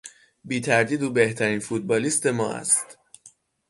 [0.43, 2.97] بیتردید او بهترین فوتبالیست ما است.